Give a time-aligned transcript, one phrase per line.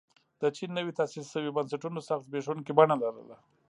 [0.41, 3.35] د چین نویو تاسیس شویو بنسټونو سخته زبېښونکې بڼه لرله.